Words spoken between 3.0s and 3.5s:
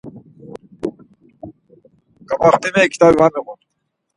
var